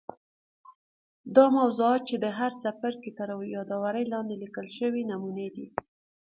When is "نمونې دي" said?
5.11-5.67